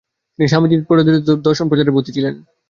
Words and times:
তিনি 0.39 0.47
স্বামীজীর 0.47 0.85
প্রচারিত 0.87 1.07
বেদান্ত 1.07 1.45
দর্শন 1.47 1.65
প্রচারে 1.69 1.93
ব্রতী 1.93 2.11
ছিলেন। 2.15 2.33